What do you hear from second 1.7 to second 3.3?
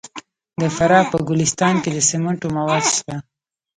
کې د سمنټو مواد شته.